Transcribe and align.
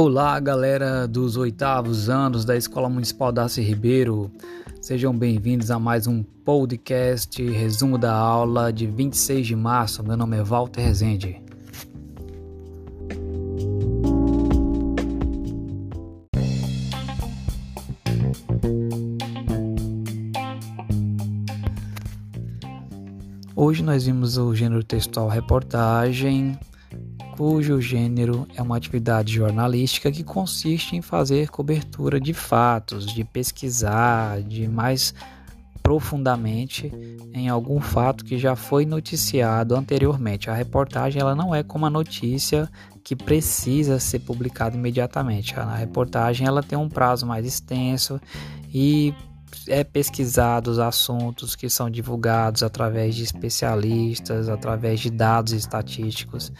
Olá, 0.00 0.38
galera 0.38 1.08
dos 1.08 1.36
oitavos 1.36 2.08
anos 2.08 2.44
da 2.44 2.56
Escola 2.56 2.88
Municipal 2.88 3.32
Darcy 3.32 3.62
Ribeiro. 3.62 4.30
Sejam 4.80 5.12
bem-vindos 5.12 5.72
a 5.72 5.78
mais 5.80 6.06
um 6.06 6.22
podcast 6.22 7.42
resumo 7.42 7.98
da 7.98 8.14
aula 8.14 8.72
de 8.72 8.86
26 8.86 9.44
de 9.44 9.56
março. 9.56 10.04
Meu 10.04 10.16
nome 10.16 10.36
é 10.36 10.44
Walter 10.44 10.82
Rezende. 10.82 11.42
Hoje 23.56 23.82
nós 23.82 24.06
vimos 24.06 24.38
o 24.38 24.54
gênero 24.54 24.84
textual 24.84 25.26
reportagem, 25.26 26.56
cujo 27.36 27.80
gênero 27.80 28.46
é 28.56 28.62
uma 28.62 28.76
atividade 28.76 29.32
jornalística 29.32 30.10
que 30.10 30.24
consiste 30.24 30.96
em 30.96 31.02
fazer 31.02 31.48
cobertura 31.50 32.20
de 32.20 32.34
fatos, 32.34 33.06
de 33.06 33.22
pesquisar, 33.24 34.42
de 34.42 34.66
mais 34.66 35.14
profundamente 35.82 36.92
em 37.32 37.48
algum 37.48 37.80
fato 37.80 38.24
que 38.24 38.36
já 38.36 38.54
foi 38.54 38.84
noticiado 38.84 39.74
anteriormente. 39.74 40.50
A 40.50 40.54
reportagem 40.54 41.22
ela 41.22 41.34
não 41.34 41.54
é 41.54 41.62
como 41.62 41.86
a 41.86 41.90
notícia 41.90 42.68
que 43.02 43.16
precisa 43.16 43.98
ser 43.98 44.18
publicada 44.18 44.76
imediatamente. 44.76 45.58
A 45.58 45.74
reportagem 45.74 46.46
ela 46.46 46.62
tem 46.62 46.76
um 46.78 46.90
prazo 46.90 47.24
mais 47.24 47.46
extenso 47.46 48.20
e 48.74 49.14
é 49.66 49.84
pesquisado 49.84 50.70
os 50.70 50.78
assuntos 50.78 51.54
que 51.54 51.68
são 51.68 51.90
divulgados 51.90 52.62
através 52.62 53.14
de 53.14 53.22
especialistas, 53.22 54.48
através 54.48 55.00
de 55.00 55.10
dados 55.10 55.52
estatísticos. 55.52 56.52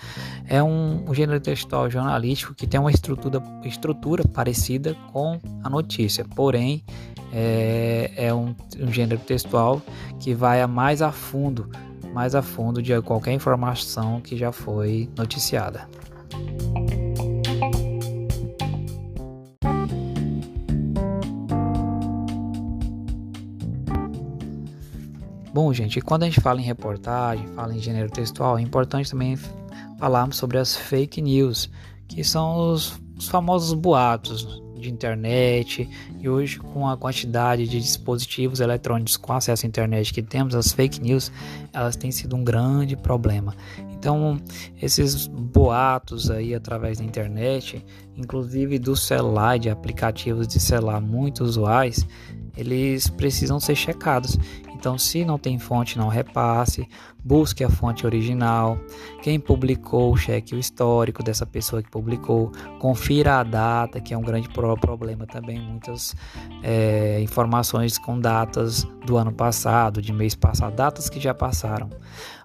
É 0.46 0.62
um, 0.62 1.04
um 1.09 1.15
gênero 1.15 1.40
textual 1.40 1.90
jornalístico 1.90 2.54
que 2.54 2.66
tem 2.66 2.79
uma 2.79 2.90
estrutura, 2.90 3.43
estrutura 3.65 4.23
parecida 4.27 4.95
com 5.12 5.38
a 5.62 5.71
notícia, 5.71 6.24
porém 6.24 6.85
é, 7.32 8.12
é 8.16 8.35
um, 8.35 8.54
um 8.80 8.93
gênero 8.93 9.21
textual 9.21 9.82
que 10.18 10.34
vai 10.34 10.60
a 10.60 10.66
mais 10.66 11.02
a 11.02 11.12
fundo, 11.12 11.71
mais 12.12 12.34
a 12.34 12.43
fundo 12.43 12.82
de 12.82 13.01
qualquer 13.02 13.32
informação 13.32 14.21
que 14.21 14.37
já 14.37 14.52
foi 14.52 15.09
noticiada. 15.16 15.88
Bom, 25.52 25.73
gente, 25.73 26.01
quando 26.01 26.24
a 26.24 26.27
gente 26.27 26.41
fala 26.41 26.60
em 26.60 26.65
reportagem, 26.65 27.46
fala 27.49 27.74
em 27.74 27.79
gênero 27.79 28.10
textual, 28.10 28.59
é 28.59 28.63
importante 28.63 29.10
também 29.10 29.38
falarmos 29.99 30.37
sobre 30.37 30.59
as 30.59 30.77
fake 30.77 31.23
news, 31.23 31.71
que 32.07 32.23
são 32.23 32.73
os, 32.73 33.01
os 33.16 33.29
famosos 33.29 33.73
boatos 33.73 34.63
de 34.79 34.90
internet 34.90 35.88
e 36.21 36.29
hoje 36.29 36.59
com 36.59 36.88
a 36.88 36.96
quantidade 36.96 37.66
de 37.66 37.80
dispositivos 37.80 38.60
eletrônicos 38.60 39.16
com 39.16 39.32
acesso 39.32 39.66
à 39.66 39.68
internet 39.68 40.13
que 40.13 40.23
temos, 40.23 40.55
as 40.55 40.73
fake 40.73 41.01
news, 41.01 41.32
elas 41.73 41.96
têm 41.96 42.12
sido 42.12 42.37
um 42.37 42.45
grande 42.45 42.96
problema. 42.96 43.55
Então, 43.99 44.40
esses 44.80 45.27
boatos 45.27 46.30
aí 46.30 46.55
através 46.55 46.99
da 46.99 47.05
internet, 47.05 47.85
inclusive 48.16 48.79
do 48.79 48.95
celular, 48.95 49.59
de 49.59 49.68
aplicativos 49.68 50.46
de 50.46 50.60
celular 50.60 51.01
muito 51.01 51.43
usuais, 51.43 52.07
eles 52.57 53.09
precisam 53.09 53.59
ser 53.60 53.74
checados. 53.74 54.38
Então, 54.79 54.96
se 54.96 55.24
não 55.24 55.38
tem 55.38 55.59
fonte, 55.59 55.98
não 55.98 56.07
repasse, 56.07 56.88
busque 57.24 57.65
a 57.65 57.68
fonte 57.68 58.07
original. 58.07 58.79
Quem 59.23 59.40
publicou, 59.40 60.16
cheque 60.16 60.54
o 60.54 60.59
histórico 60.59 61.21
dessa 61.21 61.45
pessoa 61.45 61.82
que 61.82 61.90
publicou, 61.90 62.52
confira 62.79 63.40
a 63.40 63.43
data, 63.43 64.00
que 64.00 64.15
é 64.15 64.19
um 64.19 64.22
grande 64.22 64.49
problema 64.49 65.27
também. 65.27 65.61
Muitas 65.61 66.15
é, 66.62 67.21
informações 67.21 67.99
com 67.99 68.21
datas 68.21 68.84
do 69.05 69.16
ano 69.16 69.33
passado, 69.33 70.00
de 70.00 70.12
mês 70.12 70.37
passado, 70.37 70.77
datas 70.77 71.10
que 71.10 71.19
já 71.19 71.34
passaram. 71.34 71.91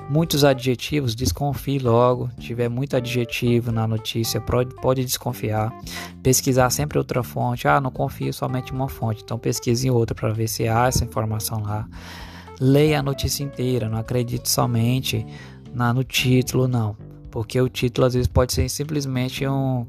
Muitos 0.10 0.44
adjetivos, 0.44 1.16
desconfie 1.16 1.80
logo. 1.80 2.30
Tiver 2.40 2.68
muito 2.68 2.98
adjetivo 2.98 3.72
na 3.72 3.88
notícia, 3.88 4.42
pode, 4.42 4.76
pode 4.76 5.06
desconfiar. 5.06 5.72
Pesquisar 6.22 6.70
sempre 6.72 6.98
outra 6.98 7.24
fonte. 7.24 7.68
Ah, 7.68 7.80
não 7.80 7.92
confio 7.92 8.34
somente 8.34 8.72
em 8.72 8.76
uma 8.76 8.90
fonte, 8.90 9.22
então 9.24 9.38
pesquise 9.38 9.88
em 9.88 9.92
outra 9.92 10.16
para 10.16 10.34
ver 10.34 10.48
se 10.48 10.68
há 10.68 10.88
essa 10.88 11.06
informação 11.06 11.62
lá. 11.62 11.88
Leia 12.66 13.00
a 13.00 13.04
notícia 13.04 13.44
inteira, 13.44 13.90
não 13.90 13.98
acredite 13.98 14.50
somente 14.50 15.26
na, 15.74 15.94
no 15.94 16.02
título, 16.02 16.66
não. 16.66 16.96
Porque 17.30 17.60
o 17.60 17.68
título 17.68 18.08
às 18.08 18.14
vezes 18.14 18.26
pode 18.26 18.54
ser 18.54 18.70
simplesmente 18.70 19.46
um, 19.46 19.86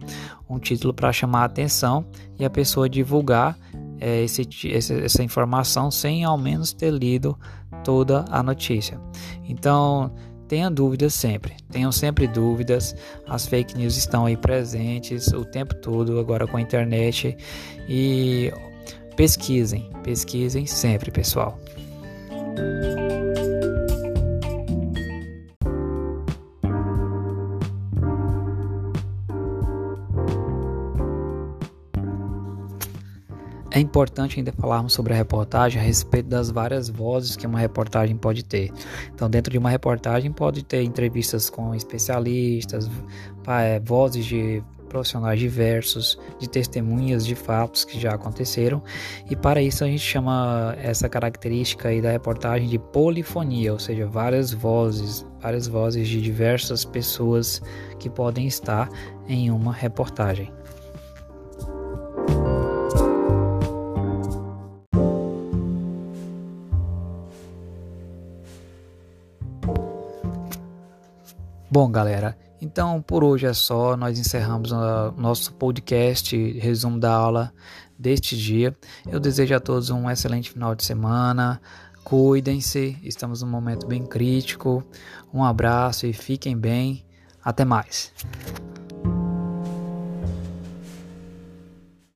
um 0.51 0.59
título 0.59 0.93
para 0.93 1.12
chamar 1.12 1.43
a 1.43 1.45
atenção 1.45 2.05
e 2.37 2.45
a 2.45 2.51
pessoa 2.51 2.89
divulgar 2.89 3.57
é, 4.01 4.25
esse, 4.25 4.49
essa 4.73 5.23
informação 5.23 5.89
sem 5.89 6.25
ao 6.25 6.37
menos 6.37 6.73
ter 6.73 6.91
lido 6.91 7.39
toda 7.85 8.25
a 8.29 8.43
notícia. 8.43 9.01
Então, 9.49 10.12
tenha 10.49 10.69
dúvidas 10.69 11.15
sempre, 11.15 11.55
tenham 11.71 11.93
sempre 11.93 12.27
dúvidas. 12.27 12.97
As 13.29 13.47
fake 13.47 13.79
news 13.79 13.97
estão 13.97 14.27
aí 14.27 14.37
presentes 14.37 15.29
o 15.29 15.45
tempo 15.45 15.77
todo 15.77 16.19
agora 16.19 16.45
com 16.45 16.56
a 16.56 16.61
internet 16.61 17.37
e 17.89 18.53
pesquisem, 19.15 19.89
pesquisem 20.03 20.67
sempre, 20.67 21.12
pessoal. 21.12 21.56
É 33.75 33.81
importante 33.81 34.39
ainda 34.39 34.53
falarmos 34.53 34.93
sobre 34.93 35.12
a 35.12 35.17
reportagem 35.17 35.83
a 35.83 35.85
respeito 35.85 36.29
das 36.29 36.49
várias 36.49 36.89
vozes 36.89 37.35
que 37.35 37.45
uma 37.45 37.59
reportagem 37.59 38.17
pode 38.17 38.45
ter. 38.45 38.71
Então, 39.12 39.29
dentro 39.29 39.51
de 39.51 39.59
uma 39.59 39.69
reportagem, 39.69 40.31
pode 40.31 40.62
ter 40.62 40.85
entrevistas 40.85 41.51
com 41.51 41.75
especialistas, 41.75 42.89
é, 43.49 43.81
vozes 43.81 44.25
de 44.27 44.62
profissionais 44.89 45.41
diversos, 45.41 46.17
de 46.39 46.49
testemunhas 46.49 47.27
de 47.27 47.35
fatos 47.35 47.85
que 47.85 47.99
já 47.99 48.15
aconteceram, 48.15 48.81
e 49.29 49.35
para 49.35 49.61
isso 49.61 49.83
a 49.83 49.89
gente 49.89 49.99
chama 50.05 50.77
essa 50.81 51.09
característica 51.09 51.89
aí 51.89 52.01
da 52.01 52.12
reportagem 52.12 52.69
de 52.69 52.79
polifonia, 52.79 53.73
ou 53.73 53.79
seja, 53.81 54.06
várias 54.06 54.53
vozes, 54.53 55.27
várias 55.43 55.67
vozes 55.67 56.06
de 56.06 56.23
diversas 56.23 56.85
pessoas 56.85 57.61
que 57.99 58.09
podem 58.09 58.47
estar 58.47 58.89
em 59.27 59.51
uma 59.51 59.73
reportagem. 59.73 60.53
Bom, 71.75 71.91
galera, 71.91 72.39
então 72.62 73.03
por 73.03 73.25
hoje 73.25 73.47
é 73.47 73.53
só. 73.53 73.97
Nós 73.97 74.17
encerramos 74.17 74.71
o 74.71 75.11
nosso 75.17 75.53
podcast, 75.55 76.37
resumo 76.61 77.01
da 77.01 77.12
aula 77.12 77.53
deste 77.99 78.37
dia. 78.37 78.77
Eu 79.11 79.19
desejo 79.19 79.57
a 79.57 79.59
todos 79.59 79.91
um 79.91 80.09
excelente 80.09 80.53
final 80.53 80.77
de 80.77 80.85
semana. 80.85 81.61
Cuidem-se, 82.05 82.97
estamos 83.03 83.43
num 83.43 83.49
momento 83.49 83.89
bem 83.89 84.07
crítico. 84.07 84.85
Um 85.33 85.43
abraço 85.43 86.07
e 86.07 86.12
fiquem 86.12 86.57
bem. 86.57 87.05
Até 87.43 87.65
mais. 87.65 88.12